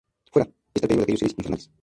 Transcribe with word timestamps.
Fuera, 0.31 0.49
está 0.73 0.87
el 0.87 0.87
peligro 0.87 0.97
de 0.97 1.03
aquellos 1.03 1.19
seres 1.19 1.35
infernales. 1.37 1.69